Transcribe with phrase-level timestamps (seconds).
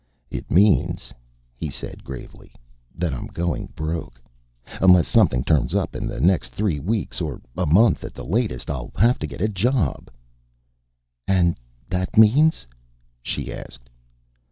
[0.31, 1.13] "It means,"
[1.53, 2.51] he said gravely,
[2.95, 4.19] "that I'm going broke.
[4.81, 8.71] Unless something turns up in the next three weeks, or a month at the latest,
[8.71, 10.09] I'll have to get a job."
[11.27, 11.55] "And
[11.87, 12.65] that means"
[13.21, 13.91] she asked.